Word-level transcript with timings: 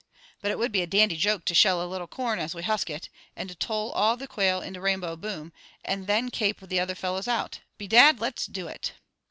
But 0.41 0.49
it 0.49 0.57
would 0.57 0.71
be 0.71 0.81
a 0.81 0.87
dandy 0.87 1.15
joke 1.15 1.45
to 1.45 1.53
shell 1.53 1.79
a 1.79 1.85
little 1.85 2.07
corn 2.07 2.39
as 2.39 2.55
we 2.55 2.63
husk 2.63 2.89
it, 2.89 3.07
and 3.35 3.59
toll 3.59 3.91
all 3.91 4.17
the 4.17 4.27
quail 4.27 4.59
into 4.59 4.81
Rainbow 4.81 5.15
Bottom, 5.15 5.53
and 5.85 6.07
then 6.07 6.31
kape 6.31 6.59
the 6.59 6.79
other 6.79 6.95
fellows 6.95 7.27
out. 7.27 7.59
Bedad! 7.77 8.19
Let's 8.19 8.47
do 8.47 8.67
it." 8.67 8.93